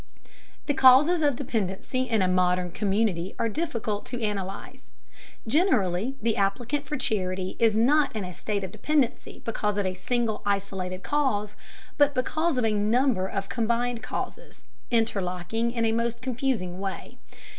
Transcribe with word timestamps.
The 0.65 0.73
causes 0.73 1.21
of 1.21 1.35
dependency 1.35 2.09
in 2.09 2.23
a 2.23 2.27
modern 2.27 2.71
community 2.71 3.35
are 3.37 3.47
difficult 3.47 4.03
to 4.07 4.19
analyze. 4.23 4.89
Generally 5.45 6.15
the 6.19 6.37
applicant 6.37 6.87
for 6.87 6.97
charity 6.97 7.55
is 7.59 7.77
not 7.77 8.15
in 8.15 8.23
a 8.25 8.33
state 8.33 8.63
of 8.63 8.71
dependency 8.71 9.43
because 9.45 9.77
of 9.77 9.85
a 9.85 9.93
single 9.93 10.41
isolated 10.43 11.03
cause, 11.03 11.55
but 11.99 12.15
because 12.15 12.57
of 12.57 12.65
a 12.65 12.73
number 12.73 13.27
of 13.27 13.47
combined 13.47 14.01
causes, 14.01 14.63
interlocking 14.89 15.69
in 15.69 15.85
a 15.85 15.91
most 15.91 16.23
confusing 16.23 16.79
way. 16.79 17.19